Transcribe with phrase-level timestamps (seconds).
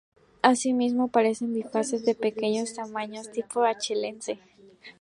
[0.41, 4.39] Asimismo, aparecen bifaces de pequeño tamaño tipo achelense.